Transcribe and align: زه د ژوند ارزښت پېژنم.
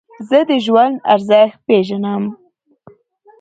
زه 0.29 0.39
د 0.49 0.51
ژوند 0.65 0.95
ارزښت 1.13 1.57
پېژنم. 1.67 2.23